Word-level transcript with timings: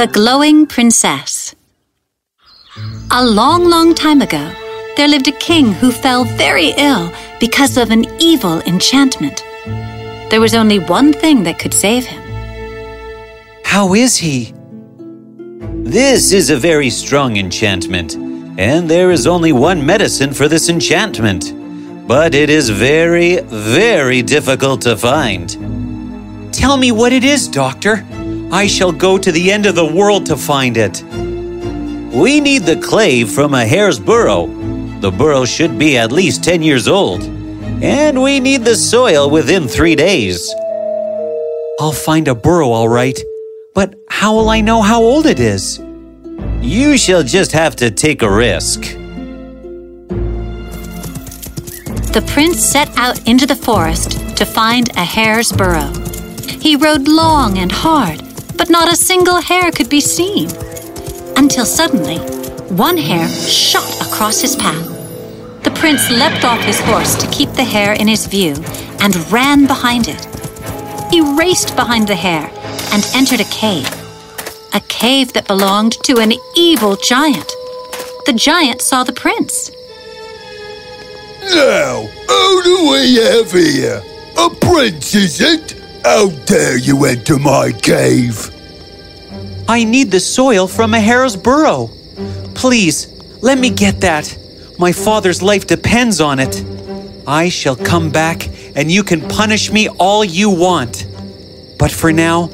The 0.00 0.06
Glowing 0.06 0.66
Princess 0.66 1.54
A 3.10 3.22
long, 3.22 3.68
long 3.68 3.94
time 3.94 4.22
ago, 4.22 4.50
there 4.96 5.06
lived 5.06 5.28
a 5.28 5.32
king 5.32 5.74
who 5.74 5.92
fell 5.92 6.24
very 6.24 6.72
ill 6.78 7.12
because 7.38 7.76
of 7.76 7.90
an 7.90 8.06
evil 8.18 8.62
enchantment. 8.62 9.44
There 10.30 10.40
was 10.40 10.54
only 10.54 10.78
one 10.78 11.12
thing 11.12 11.42
that 11.42 11.58
could 11.58 11.74
save 11.74 12.06
him. 12.06 12.22
How 13.62 13.92
is 13.92 14.16
he? 14.16 14.54
This 15.84 16.32
is 16.32 16.48
a 16.48 16.56
very 16.56 16.88
strong 16.88 17.36
enchantment, 17.36 18.14
and 18.56 18.88
there 18.88 19.10
is 19.10 19.26
only 19.26 19.52
one 19.52 19.84
medicine 19.84 20.32
for 20.32 20.48
this 20.48 20.70
enchantment. 20.70 21.52
But 22.08 22.34
it 22.34 22.48
is 22.48 22.70
very, 22.70 23.40
very 23.40 24.22
difficult 24.22 24.80
to 24.80 24.96
find. 24.96 25.50
Tell 26.54 26.78
me 26.78 26.90
what 26.90 27.12
it 27.12 27.22
is, 27.22 27.46
Doctor. 27.48 28.06
I 28.52 28.66
shall 28.66 28.92
go 28.92 29.16
to 29.16 29.30
the 29.30 29.52
end 29.52 29.66
of 29.66 29.74
the 29.74 29.86
world 29.86 30.26
to 30.26 30.36
find 30.36 30.76
it. 30.76 31.02
We 32.12 32.40
need 32.40 32.62
the 32.62 32.80
clay 32.82 33.24
from 33.24 33.54
a 33.54 33.64
hare's 33.64 34.00
burrow. 34.00 34.46
The 35.00 35.12
burrow 35.12 35.44
should 35.44 35.78
be 35.78 35.96
at 35.96 36.10
least 36.10 36.42
10 36.42 36.60
years 36.60 36.88
old. 36.88 37.22
And 37.82 38.22
we 38.22 38.40
need 38.40 38.64
the 38.64 38.74
soil 38.74 39.30
within 39.30 39.68
three 39.68 39.94
days. 39.94 40.52
I'll 41.78 41.92
find 41.92 42.26
a 42.28 42.34
burrow 42.34 42.70
all 42.70 42.88
right, 42.88 43.18
but 43.72 43.94
how 44.08 44.34
will 44.34 44.50
I 44.50 44.60
know 44.60 44.82
how 44.82 45.00
old 45.00 45.26
it 45.26 45.40
is? 45.40 45.80
You 46.60 46.98
shall 46.98 47.22
just 47.22 47.52
have 47.52 47.76
to 47.76 47.90
take 47.90 48.22
a 48.22 48.30
risk. 48.30 48.82
The 52.12 52.24
prince 52.26 52.58
set 52.58 52.90
out 52.98 53.26
into 53.28 53.46
the 53.46 53.54
forest 53.54 54.36
to 54.36 54.44
find 54.44 54.90
a 54.96 55.04
hare's 55.04 55.52
burrow. 55.52 55.92
He 56.60 56.74
rode 56.76 57.08
long 57.08 57.56
and 57.56 57.72
hard, 57.72 58.20
but 58.60 58.68
not 58.68 58.92
a 58.92 58.94
single 58.94 59.40
hare 59.40 59.72
could 59.72 59.88
be 59.88 60.02
seen. 60.02 60.46
Until 61.34 61.64
suddenly, 61.64 62.18
one 62.68 62.98
hare 62.98 63.26
shot 63.26 63.90
across 64.06 64.42
his 64.42 64.54
path. 64.54 64.86
The 65.64 65.70
prince 65.70 66.10
leapt 66.10 66.44
off 66.44 66.62
his 66.62 66.78
horse 66.80 67.14
to 67.22 67.30
keep 67.30 67.50
the 67.52 67.64
hare 67.64 67.94
in 67.94 68.06
his 68.06 68.26
view 68.26 68.52
and 69.00 69.16
ran 69.32 69.66
behind 69.66 70.08
it. 70.08 70.22
He 71.10 71.22
raced 71.22 71.74
behind 71.74 72.06
the 72.06 72.14
hare 72.14 72.50
and 72.92 73.02
entered 73.14 73.40
a 73.40 73.44
cave. 73.44 73.88
A 74.74 74.80
cave 74.88 75.32
that 75.32 75.48
belonged 75.48 75.94
to 76.04 76.18
an 76.18 76.34
evil 76.54 76.96
giant. 76.96 77.50
The 78.26 78.34
giant 78.34 78.82
saw 78.82 79.04
the 79.04 79.14
prince. 79.14 79.70
Now, 81.44 82.02
who 82.28 82.62
do 82.62 82.90
we 82.92 83.14
have 83.24 83.52
here? 83.52 84.02
A 84.36 84.50
prince, 84.50 85.14
is 85.14 85.40
it? 85.40 85.80
How 86.04 86.28
dare 86.44 86.78
you 86.78 87.04
enter 87.04 87.38
my 87.38 87.72
cave? 87.72 88.59
I 89.70 89.84
need 89.84 90.10
the 90.10 90.18
soil 90.18 90.66
from 90.66 90.94
a 90.94 91.00
hare's 91.00 91.36
burrow. 91.36 91.90
Please, 92.56 93.06
let 93.40 93.56
me 93.56 93.70
get 93.70 94.00
that. 94.00 94.36
My 94.80 94.90
father's 94.90 95.42
life 95.42 95.68
depends 95.68 96.20
on 96.20 96.40
it. 96.40 96.64
I 97.24 97.50
shall 97.50 97.76
come 97.76 98.10
back 98.10 98.48
and 98.74 98.90
you 98.90 99.04
can 99.04 99.20
punish 99.28 99.70
me 99.70 99.88
all 99.88 100.24
you 100.24 100.50
want. 100.50 101.06
But 101.78 101.92
for 101.92 102.10
now, 102.12 102.48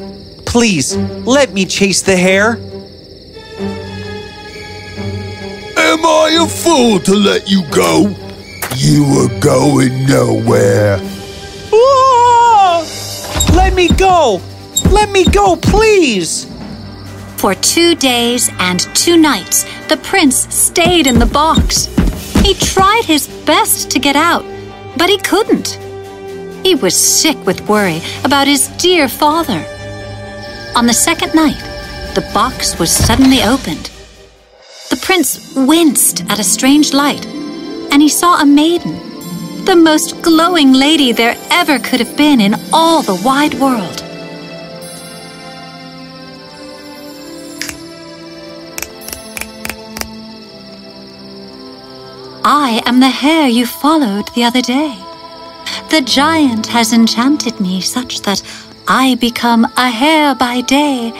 please 0.44 0.94
let 1.24 1.54
me 1.54 1.64
chase 1.64 2.02
the 2.02 2.18
hare. 2.18 2.58
Am 5.78 6.04
I 6.04 6.38
a 6.38 6.46
fool 6.46 7.00
to 7.00 7.14
let 7.14 7.48
you 7.48 7.62
go? 7.70 8.14
You 8.76 9.04
are 9.22 9.40
going 9.40 10.04
nowhere. 10.04 10.98
Ah! 11.72 12.84
Let 13.54 13.72
me 13.72 13.88
go! 13.88 14.42
Let 14.90 15.10
me 15.10 15.24
go, 15.24 15.56
please! 15.56 16.45
For 17.46 17.54
two 17.54 17.94
days 17.94 18.50
and 18.58 18.80
two 18.96 19.16
nights, 19.16 19.62
the 19.86 19.98
prince 19.98 20.52
stayed 20.52 21.06
in 21.06 21.20
the 21.20 21.26
box. 21.26 21.86
He 22.44 22.54
tried 22.54 23.04
his 23.04 23.28
best 23.46 23.88
to 23.92 24.00
get 24.00 24.16
out, 24.16 24.44
but 24.96 25.08
he 25.08 25.16
couldn't. 25.18 25.78
He 26.64 26.74
was 26.74 26.96
sick 26.96 27.36
with 27.46 27.68
worry 27.68 28.00
about 28.24 28.48
his 28.48 28.66
dear 28.78 29.08
father. 29.08 29.64
On 30.74 30.86
the 30.86 30.92
second 30.92 31.36
night, 31.36 31.62
the 32.16 32.28
box 32.34 32.80
was 32.80 32.90
suddenly 32.90 33.44
opened. 33.44 33.92
The 34.90 35.00
prince 35.00 35.54
winced 35.54 36.24
at 36.28 36.40
a 36.40 36.50
strange 36.56 36.92
light, 36.92 37.24
and 37.92 38.02
he 38.02 38.08
saw 38.08 38.40
a 38.40 38.44
maiden, 38.44 38.96
the 39.64 39.76
most 39.76 40.20
glowing 40.20 40.72
lady 40.72 41.12
there 41.12 41.36
ever 41.52 41.78
could 41.78 42.00
have 42.00 42.16
been 42.16 42.40
in 42.40 42.56
all 42.72 43.02
the 43.02 43.22
wide 43.24 43.54
world. 43.54 44.02
I 52.48 52.80
am 52.86 53.00
the 53.00 53.08
hare 53.08 53.48
you 53.48 53.66
followed 53.66 54.28
the 54.36 54.44
other 54.44 54.62
day. 54.62 54.96
The 55.90 56.00
giant 56.00 56.68
has 56.68 56.92
enchanted 56.92 57.58
me 57.58 57.80
such 57.80 58.22
that 58.22 58.40
I 58.86 59.16
become 59.16 59.64
a 59.76 59.90
hare 59.90 60.32
by 60.32 60.60
day 60.60 61.10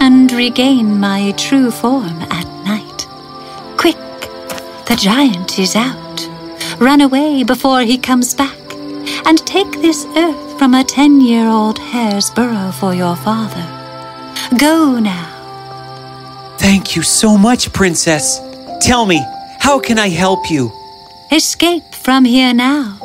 and 0.00 0.32
regain 0.32 0.98
my 0.98 1.32
true 1.32 1.70
form 1.70 2.22
at 2.30 2.46
night. 2.64 3.06
Quick, 3.76 3.98
the 4.86 4.96
giant 4.98 5.58
is 5.58 5.76
out. 5.76 6.26
Run 6.80 7.02
away 7.02 7.42
before 7.42 7.82
he 7.82 7.98
comes 7.98 8.34
back, 8.34 8.56
and 9.26 9.36
take 9.46 9.82
this 9.82 10.06
earth 10.16 10.58
from 10.58 10.72
a 10.72 10.82
ten 10.82 11.20
year 11.20 11.46
old 11.46 11.78
hare's 11.78 12.30
burrow 12.30 12.72
for 12.72 12.94
your 12.94 13.16
father. 13.16 13.66
Go 14.56 14.98
now. 14.98 15.28
Thank 16.56 16.96
you 16.96 17.02
so 17.02 17.36
much, 17.36 17.70
Princess. 17.74 18.40
Tell 18.80 19.04
me, 19.04 19.22
how 19.60 19.78
can 19.78 19.98
I 19.98 20.08
help 20.08 20.50
you? 20.50 20.72
Escape 21.30 21.94
from 21.94 22.24
here 22.24 22.52
now, 22.52 22.98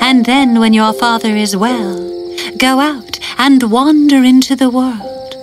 and 0.00 0.24
then 0.24 0.58
when 0.58 0.72
your 0.72 0.92
father 0.94 1.36
is 1.36 1.56
well, 1.56 1.98
go 2.56 2.80
out 2.80 3.18
and 3.38 3.62
wander 3.64 4.24
into 4.24 4.56
the 4.56 4.70
world. 4.70 5.34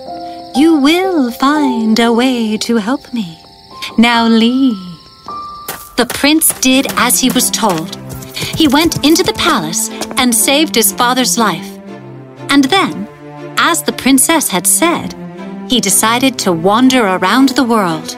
You 0.56 0.76
will 0.76 1.30
find 1.30 1.98
a 2.00 2.12
way 2.12 2.56
to 2.58 2.76
help 2.76 3.12
me. 3.12 3.38
Now 3.98 4.26
leave. 4.26 4.76
The 5.96 6.06
prince 6.14 6.58
did 6.60 6.86
as 6.96 7.20
he 7.20 7.30
was 7.30 7.50
told. 7.50 7.94
He 8.34 8.68
went 8.68 9.04
into 9.04 9.22
the 9.22 9.34
palace 9.34 9.88
and 10.16 10.34
saved 10.34 10.74
his 10.74 10.92
father's 10.92 11.38
life. 11.38 11.70
And 12.50 12.64
then, 12.64 13.08
as 13.58 13.82
the 13.82 13.92
princess 13.92 14.48
had 14.48 14.66
said, 14.66 15.14
he 15.68 15.80
decided 15.80 16.38
to 16.40 16.52
wander 16.52 17.02
around 17.06 17.50
the 17.50 17.64
world. 17.64 18.16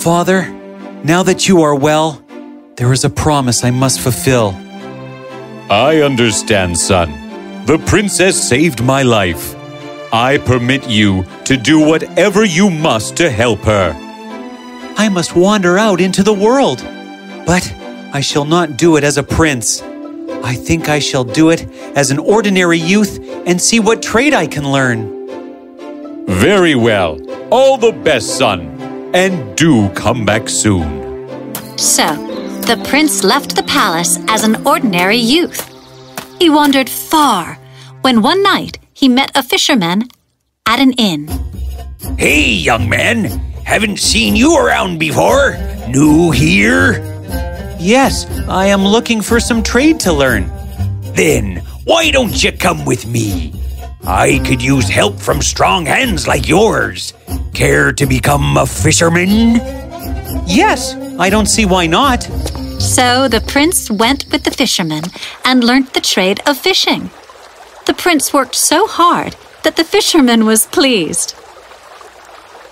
Father, 0.00 0.54
now 1.04 1.22
that 1.22 1.48
you 1.48 1.62
are 1.62 1.74
well, 1.74 2.22
there 2.76 2.92
is 2.92 3.04
a 3.04 3.10
promise 3.10 3.64
I 3.64 3.70
must 3.70 4.00
fulfill. 4.00 4.54
I 5.70 6.00
understand, 6.02 6.78
son. 6.78 7.10
The 7.66 7.78
princess 7.78 8.48
saved 8.48 8.82
my 8.82 9.02
life. 9.02 9.54
I 10.12 10.38
permit 10.38 10.88
you 10.88 11.24
to 11.44 11.56
do 11.56 11.78
whatever 11.84 12.44
you 12.44 12.70
must 12.70 13.16
to 13.18 13.30
help 13.30 13.60
her. 13.60 13.92
I 14.96 15.08
must 15.08 15.36
wander 15.36 15.78
out 15.78 16.00
into 16.00 16.22
the 16.22 16.32
world. 16.32 16.82
But 17.46 17.72
I 18.12 18.20
shall 18.20 18.44
not 18.44 18.76
do 18.76 18.96
it 18.96 19.04
as 19.04 19.18
a 19.18 19.22
prince. 19.22 19.82
I 20.42 20.54
think 20.54 20.88
I 20.88 20.98
shall 20.98 21.24
do 21.24 21.50
it 21.50 21.68
as 21.94 22.10
an 22.10 22.18
ordinary 22.18 22.78
youth 22.78 23.18
and 23.46 23.60
see 23.60 23.80
what 23.80 24.02
trade 24.02 24.32
I 24.32 24.46
can 24.46 24.70
learn. 24.70 25.16
Very 26.26 26.74
well. 26.74 27.18
All 27.50 27.76
the 27.76 27.92
best, 27.92 28.38
son. 28.38 28.77
And 29.14 29.56
do 29.56 29.88
come 29.90 30.24
back 30.26 30.48
soon. 30.48 31.26
So, 31.78 32.06
the 32.66 32.82
prince 32.88 33.24
left 33.24 33.56
the 33.56 33.62
palace 33.62 34.18
as 34.28 34.44
an 34.44 34.66
ordinary 34.66 35.16
youth. 35.16 35.64
He 36.38 36.50
wandered 36.50 36.90
far 36.90 37.58
when 38.02 38.22
one 38.22 38.42
night 38.42 38.78
he 38.92 39.08
met 39.08 39.30
a 39.34 39.42
fisherman 39.42 40.08
at 40.66 40.78
an 40.78 40.92
inn. 40.92 41.28
Hey, 42.18 42.50
young 42.50 42.88
man. 42.88 43.24
Haven't 43.64 43.98
seen 43.98 44.36
you 44.36 44.56
around 44.56 44.98
before. 44.98 45.56
New 45.88 46.30
here? 46.30 47.00
Yes, 47.78 48.26
I 48.48 48.66
am 48.66 48.84
looking 48.84 49.22
for 49.22 49.40
some 49.40 49.62
trade 49.62 50.00
to 50.00 50.12
learn. 50.12 50.50
Then, 51.14 51.62
why 51.84 52.10
don't 52.10 52.42
you 52.42 52.52
come 52.52 52.84
with 52.84 53.06
me? 53.06 53.57
I 54.08 54.40
could 54.46 54.62
use 54.62 54.88
help 54.88 55.20
from 55.20 55.42
strong 55.42 55.84
hands 55.84 56.26
like 56.26 56.48
yours. 56.48 57.12
Care 57.52 57.92
to 57.92 58.06
become 58.06 58.56
a 58.56 58.64
fisherman? 58.64 59.56
Yes, 60.46 60.94
I 61.18 61.28
don't 61.28 61.44
see 61.44 61.66
why 61.66 61.86
not. 61.88 62.22
So 62.80 63.28
the 63.28 63.44
prince 63.46 63.90
went 63.90 64.24
with 64.32 64.44
the 64.44 64.50
fisherman 64.50 65.02
and 65.44 65.62
learnt 65.62 65.92
the 65.92 66.00
trade 66.00 66.40
of 66.46 66.56
fishing. 66.56 67.10
The 67.84 67.92
prince 67.92 68.32
worked 68.32 68.54
so 68.54 68.86
hard 68.86 69.36
that 69.62 69.76
the 69.76 69.84
fisherman 69.84 70.46
was 70.46 70.64
pleased. 70.64 71.32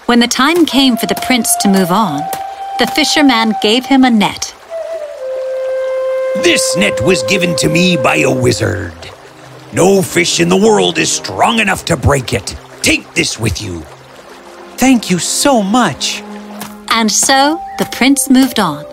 When 0.07 0.21
the 0.21 0.29
time 0.29 0.65
came 0.65 0.97
for 0.97 1.05
the 1.05 1.23
prince 1.27 1.55
to 1.57 1.69
move 1.69 1.91
on, 1.91 2.23
the 2.79 2.87
fisherman 2.87 3.53
gave 3.61 3.85
him 3.85 4.05
a 4.05 4.11
net. 4.11 4.55
This 6.37 6.79
net 6.79 6.99
was 7.03 7.23
given 7.25 7.55
to 7.57 7.69
me 7.69 7.99
by 7.99 8.17
a 8.17 8.35
wizard. 8.35 8.95
No 9.77 10.01
fish 10.01 10.41
in 10.41 10.49
the 10.49 10.57
world 10.57 10.97
is 10.97 11.13
strong 11.13 11.59
enough 11.59 11.85
to 11.85 11.99
break 11.99 12.33
it. 12.33 12.57
Take 12.81 13.13
this 13.13 13.39
with 13.39 13.61
you. 13.61 13.81
Thank 14.79 15.11
you 15.11 15.19
so 15.19 15.63
much. 15.63 16.23
And 16.89 17.13
so 17.13 17.61
the 17.79 17.85
prince 17.93 18.31
moved 18.31 18.59
on. 18.59 18.87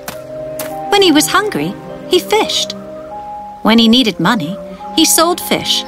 When 0.91 1.01
he 1.01 1.13
was 1.13 1.27
hungry, 1.27 1.74
he 2.09 2.19
fished. 2.19 2.74
When 3.62 3.80
he 3.80 3.88
needed 3.88 4.19
money, 4.19 4.57
he 4.94 5.06
sold 5.06 5.39
fish, 5.39 5.85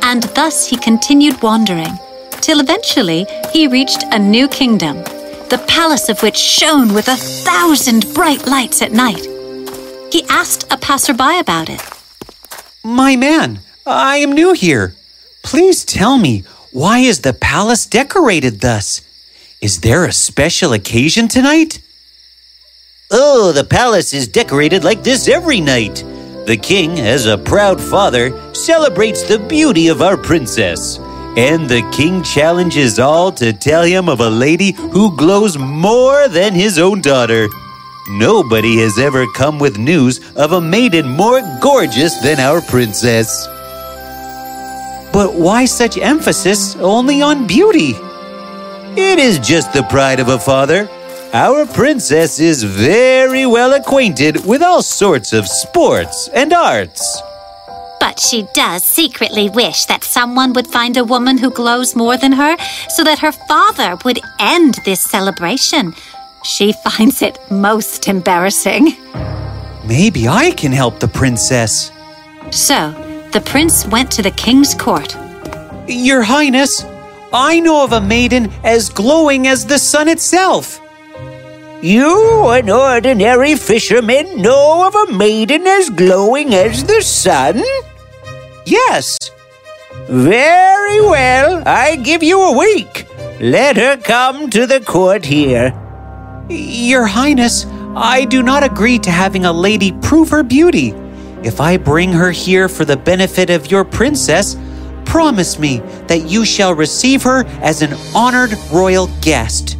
and 0.00 0.22
thus 0.34 0.66
he 0.66 0.78
continued 0.78 1.42
wandering, 1.42 1.98
till 2.40 2.60
eventually 2.60 3.26
he 3.52 3.68
reached 3.68 4.02
a 4.12 4.18
new 4.18 4.48
kingdom, 4.48 4.96
the 5.50 5.62
palace 5.68 6.08
of 6.08 6.22
which 6.22 6.38
shone 6.38 6.94
with 6.94 7.08
a 7.08 7.16
thousand 7.44 8.14
bright 8.14 8.46
lights 8.46 8.80
at 8.80 8.92
night. 8.92 9.26
He 10.10 10.24
asked 10.30 10.72
a 10.72 10.78
passerby 10.78 11.38
about 11.38 11.68
it. 11.68 11.82
My 12.82 13.14
man, 13.14 13.60
I 13.88 14.18
am 14.18 14.32
new 14.32 14.52
here. 14.52 14.94
Please 15.42 15.84
tell 15.84 16.18
me, 16.18 16.44
why 16.72 16.98
is 16.98 17.20
the 17.20 17.32
palace 17.32 17.86
decorated 17.86 18.60
thus? 18.60 19.00
Is 19.60 19.80
there 19.80 20.04
a 20.04 20.12
special 20.12 20.72
occasion 20.72 21.26
tonight? 21.28 21.80
Oh, 23.10 23.52
the 23.52 23.64
palace 23.64 24.12
is 24.12 24.28
decorated 24.28 24.84
like 24.84 25.02
this 25.02 25.28
every 25.28 25.60
night. 25.60 26.04
The 26.46 26.58
king, 26.60 27.00
as 27.00 27.26
a 27.26 27.38
proud 27.38 27.80
father, 27.80 28.54
celebrates 28.54 29.22
the 29.22 29.38
beauty 29.38 29.88
of 29.88 30.02
our 30.02 30.16
princess. 30.16 30.98
And 31.36 31.68
the 31.68 31.88
king 31.92 32.22
challenges 32.22 32.98
all 32.98 33.32
to 33.32 33.52
tell 33.52 33.84
him 33.84 34.08
of 34.08 34.20
a 34.20 34.28
lady 34.28 34.72
who 34.72 35.16
glows 35.16 35.56
more 35.56 36.28
than 36.28 36.52
his 36.52 36.78
own 36.78 37.00
daughter. 37.00 37.48
Nobody 38.10 38.78
has 38.78 38.98
ever 38.98 39.26
come 39.34 39.58
with 39.58 39.78
news 39.78 40.20
of 40.36 40.52
a 40.52 40.60
maiden 40.60 41.08
more 41.08 41.40
gorgeous 41.60 42.14
than 42.22 42.40
our 42.40 42.60
princess. 42.60 43.46
But 45.18 45.34
why 45.34 45.64
such 45.64 45.98
emphasis 45.98 46.76
only 46.76 47.22
on 47.22 47.48
beauty? 47.48 47.90
It 48.96 49.18
is 49.18 49.40
just 49.40 49.72
the 49.72 49.82
pride 49.82 50.20
of 50.20 50.28
a 50.28 50.38
father. 50.38 50.88
Our 51.32 51.66
princess 51.66 52.38
is 52.38 52.62
very 52.62 53.44
well 53.44 53.72
acquainted 53.72 54.46
with 54.46 54.62
all 54.62 54.80
sorts 54.80 55.32
of 55.32 55.48
sports 55.48 56.30
and 56.32 56.52
arts. 56.52 57.20
But 57.98 58.20
she 58.20 58.46
does 58.54 58.84
secretly 58.84 59.50
wish 59.50 59.86
that 59.86 60.04
someone 60.04 60.52
would 60.52 60.68
find 60.68 60.96
a 60.96 61.02
woman 61.02 61.36
who 61.36 61.50
glows 61.50 61.96
more 61.96 62.16
than 62.16 62.30
her 62.30 62.56
so 62.88 63.02
that 63.02 63.18
her 63.18 63.32
father 63.32 63.98
would 64.04 64.20
end 64.38 64.74
this 64.84 65.02
celebration. 65.02 65.94
She 66.44 66.72
finds 66.84 67.22
it 67.22 67.40
most 67.50 68.06
embarrassing. 68.06 68.94
Maybe 69.84 70.28
I 70.28 70.52
can 70.52 70.70
help 70.70 71.00
the 71.00 71.08
princess. 71.08 71.90
So, 72.52 73.07
the 73.32 73.40
prince 73.40 73.86
went 73.86 74.10
to 74.12 74.22
the 74.22 74.30
king's 74.30 74.74
court. 74.74 75.16
Your 75.86 76.22
Highness, 76.22 76.84
I 77.32 77.60
know 77.60 77.84
of 77.84 77.92
a 77.92 78.00
maiden 78.00 78.50
as 78.64 78.88
glowing 78.88 79.46
as 79.46 79.66
the 79.66 79.78
sun 79.78 80.08
itself. 80.08 80.80
You, 81.82 82.48
an 82.50 82.70
ordinary 82.70 83.54
fisherman, 83.54 84.42
know 84.42 84.86
of 84.86 84.94
a 84.94 85.12
maiden 85.12 85.66
as 85.66 85.90
glowing 85.90 86.54
as 86.54 86.84
the 86.84 87.02
sun? 87.02 87.62
Yes, 88.66 89.16
Very 90.08 91.00
well, 91.00 91.62
I 91.66 91.96
give 91.96 92.22
you 92.22 92.40
a 92.40 92.56
week. 92.58 93.06
Let 93.40 93.76
her 93.76 93.96
come 93.96 94.48
to 94.50 94.66
the 94.66 94.80
court 94.80 95.24
here. 95.24 95.72
Your 96.48 97.06
Highness, 97.06 97.66
I 97.94 98.24
do 98.24 98.42
not 98.42 98.64
agree 98.64 98.98
to 99.00 99.10
having 99.10 99.44
a 99.44 99.52
lady 99.52 99.92
prove 99.92 100.30
her 100.30 100.42
beauty. 100.42 100.94
If 101.44 101.60
I 101.60 101.76
bring 101.76 102.12
her 102.12 102.30
here 102.30 102.68
for 102.68 102.84
the 102.84 102.96
benefit 102.96 103.50
of 103.50 103.70
your 103.70 103.84
princess, 103.84 104.56
promise 105.04 105.58
me 105.58 105.78
that 106.08 106.28
you 106.28 106.44
shall 106.44 106.74
receive 106.74 107.22
her 107.22 107.44
as 107.60 107.82
an 107.82 107.94
honored 108.14 108.52
royal 108.72 109.08
guest. 109.20 109.76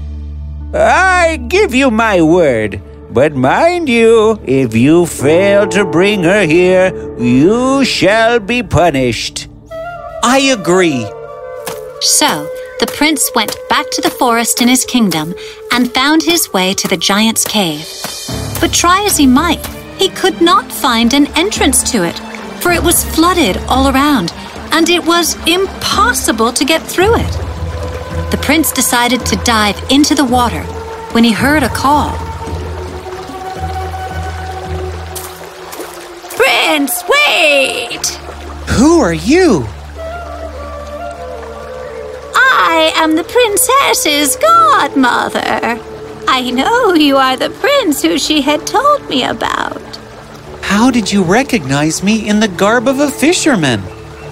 I 0.72 1.36
give 1.48 1.74
you 1.74 1.90
my 1.90 2.22
word. 2.22 2.82
But 3.10 3.34
mind 3.34 3.88
you, 3.88 4.38
if 4.44 4.76
you 4.76 5.06
fail 5.06 5.66
to 5.68 5.84
bring 5.84 6.22
her 6.24 6.44
here, 6.44 6.92
you 7.18 7.84
shall 7.84 8.38
be 8.38 8.62
punished. 8.62 9.48
I 10.22 10.54
agree. 10.56 11.06
So, 12.00 12.46
the 12.80 12.86
prince 12.86 13.30
went 13.34 13.56
back 13.68 13.90
to 13.92 14.02
the 14.02 14.10
forest 14.10 14.60
in 14.60 14.68
his 14.68 14.84
kingdom 14.84 15.34
and 15.72 15.92
found 15.92 16.22
his 16.22 16.52
way 16.52 16.74
to 16.74 16.86
the 16.86 16.96
giant's 16.98 17.44
cave. 17.44 17.88
But 18.60 18.72
try 18.72 19.04
as 19.04 19.16
he 19.16 19.26
might, 19.26 19.66
he 19.98 20.08
could 20.08 20.40
not 20.40 20.70
find 20.70 21.12
an 21.12 21.26
entrance 21.36 21.82
to 21.90 22.04
it, 22.04 22.18
for 22.60 22.72
it 22.72 22.82
was 22.82 23.04
flooded 23.04 23.56
all 23.68 23.88
around, 23.88 24.32
and 24.72 24.88
it 24.88 25.04
was 25.04 25.34
impossible 25.46 26.52
to 26.52 26.64
get 26.64 26.82
through 26.82 27.16
it. 27.16 27.32
The 28.30 28.38
prince 28.40 28.72
decided 28.72 29.24
to 29.26 29.36
dive 29.44 29.82
into 29.90 30.14
the 30.14 30.24
water 30.24 30.62
when 31.12 31.24
he 31.24 31.32
heard 31.32 31.62
a 31.62 31.68
call. 31.68 32.16
Prince, 36.36 37.02
wait! 37.08 38.06
Who 38.76 39.00
are 39.00 39.14
you? 39.14 39.66
I 42.34 42.92
am 42.94 43.16
the 43.16 43.24
princess's 43.24 44.36
godmother. 44.36 45.87
I 46.30 46.50
know 46.50 46.92
you 46.92 47.16
are 47.16 47.38
the 47.38 47.48
prince 47.48 48.02
who 48.02 48.18
she 48.18 48.42
had 48.42 48.66
told 48.66 49.08
me 49.08 49.24
about. 49.24 49.80
How 50.62 50.90
did 50.90 51.10
you 51.10 51.24
recognize 51.24 52.02
me 52.02 52.28
in 52.28 52.38
the 52.38 52.48
garb 52.48 52.86
of 52.86 53.00
a 53.00 53.10
fisherman? 53.10 53.82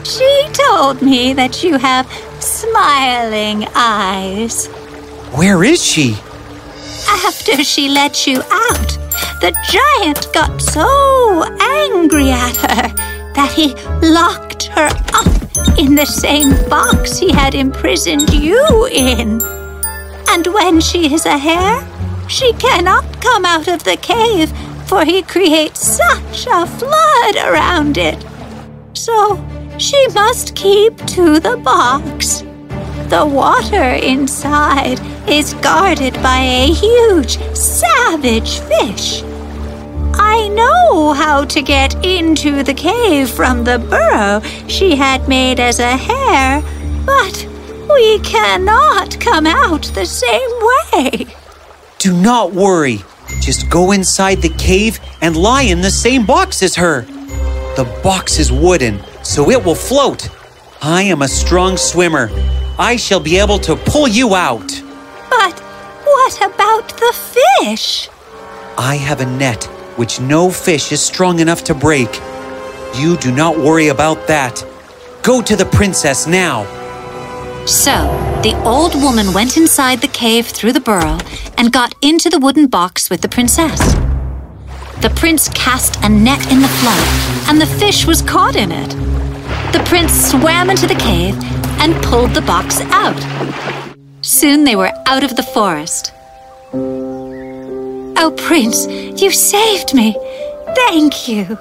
She 0.04 0.46
told 0.52 1.00
me 1.00 1.32
that 1.32 1.64
you 1.64 1.78
have 1.78 2.06
smiling 2.38 3.66
eyes. 3.74 4.66
Where 5.38 5.64
is 5.64 5.82
she? 5.82 6.18
After 7.08 7.64
she 7.64 7.88
let 7.88 8.26
you 8.26 8.42
out, 8.52 8.90
the 9.40 9.56
giant 9.72 10.28
got 10.34 10.60
so 10.60 11.44
angry 11.80 12.30
at 12.30 12.56
her 12.56 12.94
that 13.32 13.52
he 13.56 13.74
locked 14.06 14.64
her 14.64 14.90
up 15.14 15.78
in 15.78 15.94
the 15.94 16.04
same 16.04 16.52
box 16.68 17.16
he 17.16 17.32
had 17.32 17.54
imprisoned 17.54 18.34
you 18.34 18.86
in. 18.92 19.55
And 20.36 20.48
when 20.48 20.82
she 20.82 21.14
is 21.14 21.24
a 21.24 21.38
hare, 21.38 21.80
she 22.28 22.52
cannot 22.52 23.22
come 23.22 23.46
out 23.46 23.68
of 23.68 23.84
the 23.84 23.96
cave, 23.96 24.52
for 24.86 25.02
he 25.02 25.22
creates 25.22 25.80
such 25.80 26.46
a 26.46 26.66
flood 26.66 27.36
around 27.36 27.96
it. 27.96 28.22
So 28.92 29.42
she 29.78 30.06
must 30.08 30.54
keep 30.54 30.94
to 31.06 31.40
the 31.40 31.56
box. 31.56 32.42
The 33.08 33.24
water 33.24 33.92
inside 34.12 35.00
is 35.26 35.54
guarded 35.54 36.12
by 36.22 36.40
a 36.40 36.66
huge, 36.66 37.38
savage 37.56 38.58
fish. 38.58 39.22
I 40.12 40.48
know 40.48 41.14
how 41.14 41.46
to 41.46 41.62
get 41.62 41.94
into 42.04 42.62
the 42.62 42.74
cave 42.74 43.30
from 43.30 43.64
the 43.64 43.78
burrow 43.78 44.42
she 44.68 44.96
had 44.96 45.30
made 45.30 45.60
as 45.60 45.78
a 45.78 45.96
hare, 45.96 46.62
but 47.06 47.55
we 47.96 48.18
cannot 48.18 49.18
come 49.20 49.46
out 49.46 49.84
the 49.94 50.04
same 50.04 50.50
way. 50.70 51.26
Do 51.98 52.12
not 52.12 52.52
worry. 52.52 52.98
Just 53.40 53.70
go 53.70 53.92
inside 53.92 54.42
the 54.42 54.54
cave 54.58 55.00
and 55.22 55.34
lie 55.34 55.62
in 55.62 55.80
the 55.80 55.90
same 55.90 56.26
box 56.26 56.62
as 56.62 56.74
her. 56.76 57.02
The 57.76 58.00
box 58.02 58.38
is 58.38 58.52
wooden, 58.52 59.00
so 59.22 59.50
it 59.50 59.64
will 59.64 59.74
float. 59.74 60.28
I 60.82 61.02
am 61.04 61.22
a 61.22 61.28
strong 61.28 61.78
swimmer. 61.78 62.28
I 62.78 62.96
shall 62.96 63.20
be 63.20 63.38
able 63.38 63.58
to 63.60 63.76
pull 63.76 64.06
you 64.06 64.34
out. 64.34 64.68
But 65.30 65.58
what 66.04 66.36
about 66.36 66.88
the 66.88 67.12
fish? 67.14 68.10
I 68.76 68.96
have 68.96 69.22
a 69.22 69.26
net 69.26 69.64
which 69.96 70.20
no 70.20 70.50
fish 70.50 70.92
is 70.92 71.00
strong 71.00 71.40
enough 71.40 71.64
to 71.64 71.74
break. 71.74 72.20
You 72.94 73.16
do 73.16 73.32
not 73.32 73.56
worry 73.56 73.88
about 73.88 74.26
that. 74.26 74.62
Go 75.22 75.40
to 75.40 75.56
the 75.56 75.64
princess 75.64 76.26
now. 76.26 76.66
So, 77.66 77.92
the 78.44 78.54
old 78.64 78.94
woman 78.94 79.32
went 79.32 79.56
inside 79.56 80.00
the 80.00 80.06
cave 80.06 80.46
through 80.46 80.72
the 80.72 80.80
burrow 80.80 81.18
and 81.58 81.72
got 81.72 81.94
into 82.00 82.30
the 82.30 82.38
wooden 82.38 82.68
box 82.68 83.10
with 83.10 83.22
the 83.22 83.28
princess. 83.28 83.80
The 85.02 85.12
prince 85.16 85.48
cast 85.48 85.96
a 86.04 86.08
net 86.08 86.52
in 86.52 86.62
the 86.62 86.68
flood, 86.68 87.48
and 87.48 87.60
the 87.60 87.66
fish 87.66 88.06
was 88.06 88.22
caught 88.22 88.54
in 88.54 88.70
it. 88.70 88.90
The 89.72 89.82
prince 89.84 90.30
swam 90.30 90.70
into 90.70 90.86
the 90.86 90.94
cave 90.94 91.36
and 91.80 92.00
pulled 92.04 92.34
the 92.34 92.42
box 92.42 92.80
out. 92.82 93.20
Soon 94.22 94.62
they 94.62 94.76
were 94.76 94.92
out 95.06 95.24
of 95.24 95.34
the 95.34 95.42
forest. 95.42 96.12
Oh, 96.72 98.34
Prince, 98.36 98.86
you 99.20 99.30
saved 99.30 99.92
me. 99.92 100.16
Thank 100.74 101.28
you. 101.28 101.58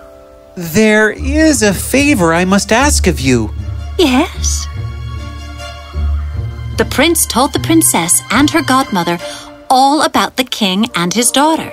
There 0.55 1.11
is 1.11 1.63
a 1.63 1.73
favor 1.73 2.33
I 2.33 2.45
must 2.45 2.71
ask 2.71 3.07
of 3.07 3.19
you. 3.19 3.51
Yes? 3.97 4.67
The 6.77 6.85
prince 6.85 7.25
told 7.25 7.53
the 7.53 7.59
princess 7.59 8.21
and 8.31 8.49
her 8.49 8.61
godmother 8.61 9.17
all 9.69 10.01
about 10.01 10.35
the 10.35 10.43
king 10.43 10.87
and 10.95 11.13
his 11.13 11.31
daughter. 11.31 11.71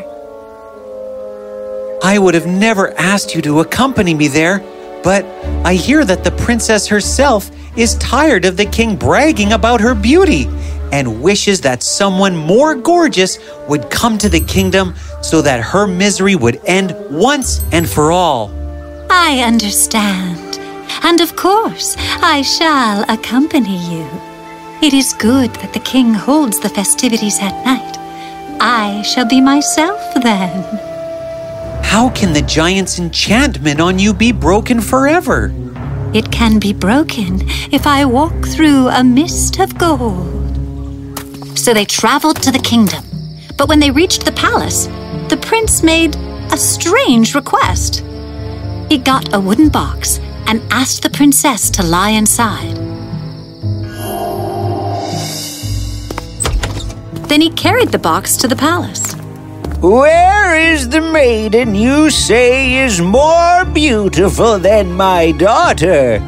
I 2.04 2.18
would 2.18 2.35
have 2.35 2.47
never 2.47 2.97
asked 2.99 3.35
you 3.35 3.42
to 3.42 3.61
accompany 3.61 4.14
me 4.14 4.28
there, 4.28 4.61
but 5.02 5.25
I 5.64 5.75
hear 5.75 6.04
that 6.04 6.23
the 6.23 6.30
princess 6.30 6.87
herself 6.87 7.50
is 7.76 7.97
tired 7.97 8.44
of 8.44 8.56
the 8.56 8.66
king 8.66 8.94
bragging 8.97 9.52
about 9.52 9.80
her 9.80 9.94
beauty, 9.94 10.47
and 10.92 11.23
wishes 11.23 11.61
that 11.62 11.82
someone 11.82 12.37
more 12.37 12.75
gorgeous 12.75 13.38
would 13.66 13.90
come 13.90 14.18
to 14.18 14.28
the 14.28 14.40
kingdom 14.40 14.94
so 15.23 15.42
that 15.42 15.61
her 15.62 15.87
misery 15.87 16.37
would 16.37 16.61
end 16.66 16.94
once 17.11 17.64
and 17.73 17.88
for 17.88 18.12
all. 18.12 18.50
I 19.11 19.42
understand. 19.44 20.61
And 21.02 21.21
of 21.21 21.35
course, 21.35 21.97
I 21.99 22.42
shall 22.42 23.04
accompany 23.09 23.78
you. 23.90 24.32
It 24.83 24.93
is 24.93 25.12
good 25.12 25.55
that 25.62 25.73
the 25.73 25.79
king 25.79 26.12
holds 26.12 26.59
the 26.59 26.69
festivities 26.69 27.39
at 27.41 27.65
night. 27.65 27.97
I 28.61 29.03
shall 29.03 29.25
be 29.25 29.41
myself 29.41 30.01
then. 30.15 30.65
How 31.85 32.11
can 32.11 32.33
the 32.33 32.43
giant's 32.43 32.99
enchantment 32.99 33.81
on 33.81 34.01
you 34.01 34.12
be 34.12 34.33
broken 34.33 34.81
forever? 34.81 35.53
It 36.12 36.33
can 36.33 36.59
be 36.59 36.73
broken 36.73 37.49
if 37.71 37.87
I 37.87 38.05
walk 38.05 38.35
through 38.45 38.89
a 38.89 39.05
mist 39.05 39.61
of 39.61 39.79
gold. 39.79 40.37
So 41.57 41.73
they 41.73 41.85
traveled 41.85 42.43
to 42.43 42.51
the 42.51 42.59
kingdom. 42.59 43.05
But 43.57 43.69
when 43.69 43.79
they 43.79 43.93
reached 43.93 44.25
the 44.25 44.33
palace, 44.33 44.87
the 45.29 45.39
prince 45.41 45.85
made 45.85 46.17
a 46.51 46.57
strange 46.57 47.37
request. 47.37 48.01
He 48.89 48.99
got 48.99 49.33
a 49.33 49.39
wooden 49.39 49.69
box 49.69 50.19
and 50.49 50.61
asked 50.73 51.05
the 51.05 51.11
princess 51.11 51.71
to 51.71 51.85
lie 51.85 52.11
inside. 52.11 52.82
Then 57.33 57.41
he 57.41 57.49
carried 57.49 57.89
the 57.89 57.99
box 57.99 58.37
to 58.37 58.47
the 58.47 58.55
palace. 58.55 59.15
Where 59.81 60.55
is 60.55 60.91
the 60.91 61.01
maiden 61.01 61.75
you 61.75 62.11
say 62.11 62.85
is 62.85 63.01
more 63.01 63.65
beautiful 63.65 64.59
than 64.59 64.93
my 64.93 65.33
daughter? 65.33 66.21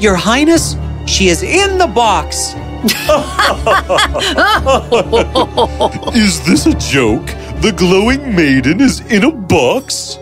Your 0.00 0.14
Highness, 0.14 0.76
she 1.04 1.28
is 1.28 1.42
in 1.42 1.76
the 1.76 1.88
box. 1.88 2.54
Is 6.16 6.40
this 6.46 6.64
a 6.64 6.72
joke? 6.72 7.26
The 7.60 7.74
glowing 7.76 8.34
maiden 8.34 8.80
is 8.80 9.00
in 9.12 9.24
a 9.24 9.30
box? 9.30 10.18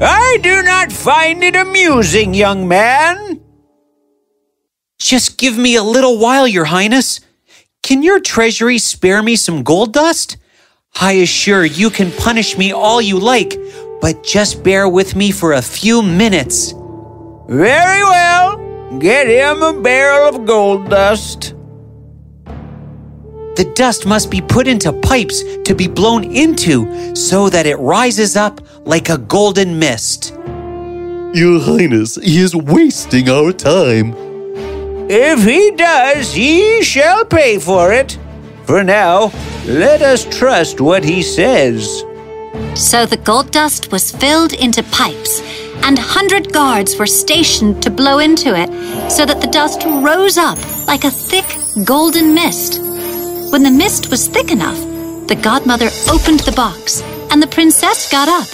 I 0.00 0.38
do 0.40 0.62
not 0.62 0.92
find 0.92 1.42
it 1.42 1.56
amusing, 1.56 2.32
young 2.32 2.68
man. 2.68 3.40
Just 4.98 5.38
give 5.38 5.56
me 5.56 5.76
a 5.76 5.82
little 5.82 6.18
while, 6.18 6.46
Your 6.46 6.64
Highness. 6.64 7.20
Can 7.82 8.02
your 8.02 8.20
treasury 8.20 8.78
spare 8.78 9.22
me 9.22 9.36
some 9.36 9.62
gold 9.62 9.92
dust? 9.92 10.36
I 11.00 11.12
assure 11.12 11.64
you 11.64 11.90
can 11.90 12.10
punish 12.10 12.58
me 12.58 12.72
all 12.72 13.00
you 13.00 13.18
like, 13.18 13.56
but 14.00 14.24
just 14.24 14.64
bear 14.64 14.88
with 14.88 15.14
me 15.14 15.30
for 15.30 15.52
a 15.52 15.62
few 15.62 16.02
minutes. 16.02 16.72
Very 17.48 18.02
well. 18.02 18.98
Get 18.98 19.28
him 19.28 19.62
a 19.62 19.80
barrel 19.80 20.28
of 20.28 20.44
gold 20.44 20.90
dust. 20.90 21.54
The 23.56 23.72
dust 23.74 24.04
must 24.04 24.30
be 24.30 24.40
put 24.40 24.66
into 24.66 24.92
pipes 24.92 25.42
to 25.64 25.74
be 25.74 25.86
blown 25.88 26.24
into 26.24 27.14
so 27.14 27.48
that 27.48 27.66
it 27.66 27.76
rises 27.76 28.36
up 28.36 28.60
like 28.86 29.08
a 29.08 29.18
golden 29.18 29.78
mist. 29.78 30.34
Your 31.34 31.60
Highness, 31.60 32.16
he 32.16 32.38
is 32.38 32.56
wasting 32.56 33.28
our 33.28 33.52
time. 33.52 34.27
If 35.10 35.44
he 35.44 35.70
does, 35.70 36.34
he 36.34 36.82
shall 36.82 37.24
pay 37.24 37.58
for 37.58 37.92
it. 37.92 38.18
For 38.64 38.84
now, 38.84 39.32
let 39.64 40.02
us 40.02 40.26
trust 40.38 40.82
what 40.82 41.02
he 41.02 41.22
says. 41.22 42.04
So 42.74 43.06
the 43.06 43.16
gold 43.24 43.50
dust 43.50 43.90
was 43.90 44.10
filled 44.10 44.52
into 44.52 44.82
pipes, 44.82 45.40
and 45.82 45.98
hundred 45.98 46.52
guards 46.52 46.98
were 46.98 47.06
stationed 47.06 47.82
to 47.82 47.90
blow 47.90 48.18
into 48.18 48.54
it 48.54 48.68
so 49.10 49.24
that 49.24 49.40
the 49.40 49.46
dust 49.46 49.84
rose 49.86 50.36
up 50.36 50.58
like 50.86 51.04
a 51.04 51.10
thick 51.10 51.46
golden 51.86 52.34
mist. 52.34 52.78
When 53.50 53.62
the 53.62 53.70
mist 53.70 54.10
was 54.10 54.28
thick 54.28 54.50
enough, 54.50 54.78
the 55.28 55.40
godmother 55.42 55.88
opened 56.10 56.40
the 56.40 56.52
box, 56.52 57.00
and 57.30 57.42
the 57.42 57.46
princess 57.46 58.10
got 58.12 58.28
up. 58.28 58.48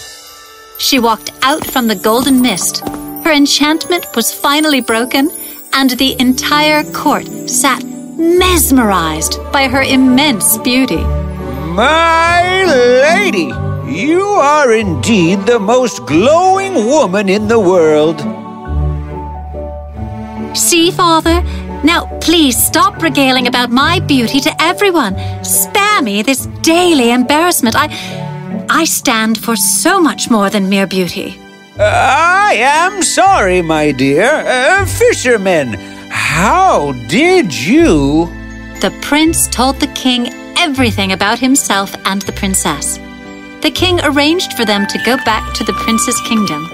She 0.78 1.00
walked 1.00 1.32
out 1.42 1.64
from 1.66 1.88
the 1.88 1.96
golden 1.96 2.40
mist. 2.40 2.86
Her 3.24 3.32
enchantment 3.32 4.06
was 4.14 4.32
finally 4.32 4.80
broken, 4.80 5.30
and 5.74 5.90
the 5.90 6.16
entire 6.20 6.84
court 6.92 7.26
sat 7.48 7.84
mesmerized 7.84 9.38
by 9.52 9.68
her 9.68 9.82
immense 9.82 10.56
beauty. 10.58 11.02
My 11.74 12.64
lady, 12.64 13.50
you 13.92 14.22
are 14.22 14.72
indeed 14.72 15.40
the 15.46 15.58
most 15.58 16.06
glowing 16.06 16.74
woman 16.74 17.28
in 17.28 17.48
the 17.48 17.58
world. 17.58 18.20
See, 20.56 20.92
Father? 20.92 21.42
Now, 21.82 22.06
please 22.20 22.56
stop 22.56 23.02
regaling 23.02 23.46
about 23.48 23.70
my 23.70 23.98
beauty 24.00 24.40
to 24.40 24.62
everyone. 24.62 25.16
Spare 25.44 26.00
me 26.02 26.22
this 26.22 26.46
daily 26.62 27.10
embarrassment. 27.10 27.76
I. 27.76 27.88
I 28.70 28.84
stand 28.84 29.36
for 29.38 29.56
so 29.56 30.00
much 30.00 30.30
more 30.30 30.48
than 30.48 30.70
mere 30.70 30.86
beauty. 30.86 31.38
I 31.76 32.54
am 32.56 33.02
sorry, 33.02 33.60
my 33.60 33.90
dear. 33.90 34.30
Uh, 34.30 34.86
fisherman, 34.86 35.74
how 36.08 36.92
did 37.08 37.52
you? 37.52 38.26
The 38.80 38.96
prince 39.02 39.48
told 39.48 39.80
the 39.80 39.88
king 39.88 40.32
everything 40.56 41.10
about 41.10 41.40
himself 41.40 41.92
and 42.06 42.22
the 42.22 42.32
princess. 42.32 42.98
The 43.62 43.72
king 43.74 43.98
arranged 44.04 44.52
for 44.52 44.64
them 44.64 44.86
to 44.86 45.02
go 45.04 45.16
back 45.24 45.52
to 45.54 45.64
the 45.64 45.72
prince's 45.72 46.20
kingdom, 46.28 46.64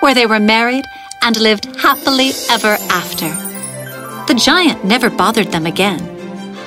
where 0.00 0.14
they 0.14 0.24
were 0.24 0.40
married 0.40 0.86
and 1.22 1.38
lived 1.38 1.66
happily 1.76 2.30
ever 2.48 2.78
after. 2.88 3.28
The 4.26 4.40
giant 4.42 4.84
never 4.86 5.10
bothered 5.10 5.52
them 5.52 5.66
again, 5.66 6.00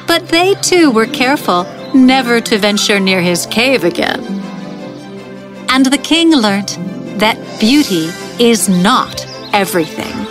but 0.05 0.27
they 0.27 0.53
too 0.61 0.91
were 0.91 1.07
careful 1.07 1.63
never 1.95 2.39
to 2.39 2.57
venture 2.59 2.99
near 2.99 3.21
his 3.21 3.47
cave 3.47 3.83
again. 3.83 4.21
And 5.69 5.87
the 5.87 5.97
king 5.97 6.35
learnt 6.35 6.77
that 7.19 7.37
beauty 7.59 8.09
is 8.39 8.69
not 8.69 9.25
everything. 9.53 10.28